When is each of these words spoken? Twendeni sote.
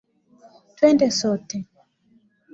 Twendeni 0.75 1.11
sote. 1.19 1.57